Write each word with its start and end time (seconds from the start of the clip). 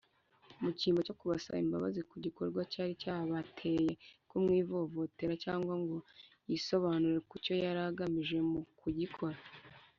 Mu 0.61 0.69
cyimbo 0.77 0.99
cyo 1.07 1.15
kubasaba 1.19 1.61
imbabazi 1.65 2.01
ku 2.09 2.15
gikorwa 2.25 2.61
cyari 2.71 2.93
cyabateye 3.01 3.91
kumwivovotera 4.29 5.33
cyangwa 5.43 5.73
ngo 5.81 5.97
yisobanure 6.49 7.19
ku 7.29 7.35
cyo 7.43 7.53
yari 7.63 7.79
agamije 7.89 8.37
mu 8.51 8.61
kugikora, 8.79 9.37